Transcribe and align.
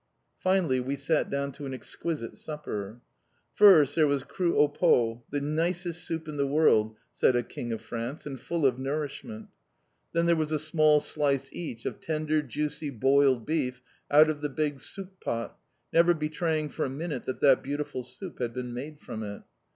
Finally 0.39 0.79
we 0.79 0.95
sat 0.95 1.29
down 1.29 1.51
to 1.51 1.67
an 1.67 1.75
exquisite 1.75 2.35
supper. 2.35 3.01
First, 3.53 3.95
there 3.95 4.07
was 4.07 4.23
croûte 4.23 4.55
au 4.55 4.67
pot 4.67 5.17
the 5.29 5.39
nicest 5.39 6.03
soup 6.05 6.27
in 6.27 6.37
the 6.37 6.47
world, 6.47 6.95
said 7.13 7.35
a 7.35 7.43
King 7.43 7.71
of 7.71 7.81
France, 7.83 8.25
and 8.25 8.39
full 8.39 8.65
of 8.65 8.79
nourishment. 8.79 9.49
Then 10.11 10.25
there 10.25 10.35
was 10.35 10.51
a 10.51 10.57
small 10.57 11.01
slice 11.01 11.53
each 11.53 11.85
of 11.85 11.99
tender, 11.99 12.41
juicy 12.41 12.89
boiled 12.89 13.45
beef 13.45 13.83
out 14.09 14.31
of 14.31 14.41
the 14.41 14.49
big 14.49 14.79
soup 14.79 15.19
pot, 15.21 15.55
never 15.93 16.15
betraying 16.15 16.69
for 16.69 16.83
a 16.83 16.89
minute 16.89 17.25
that 17.25 17.39
that 17.41 17.61
beautiful 17.61 18.01
soup 18.01 18.39
had 18.39 18.55
been 18.55 18.73
made 18.73 18.99
from 18.99 19.21
it. 19.21 19.43